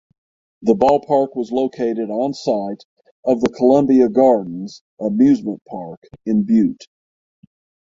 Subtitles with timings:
[0.63, 2.83] The ballpark was located on site
[3.23, 6.87] of the Columbia Gardens (amusement park) in Butte.